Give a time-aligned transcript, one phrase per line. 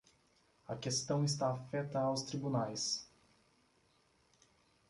[0.67, 3.07] A questão está afeta aos tribunais.